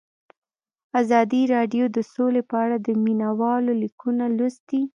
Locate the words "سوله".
2.13-2.41